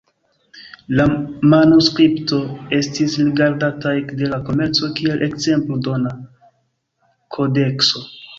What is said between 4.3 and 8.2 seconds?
la komenco kiel ekzemplo-dona kodekso.